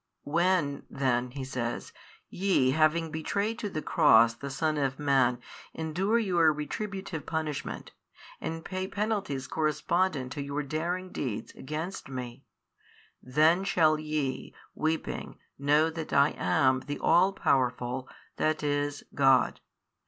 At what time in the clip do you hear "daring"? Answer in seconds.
10.63-11.11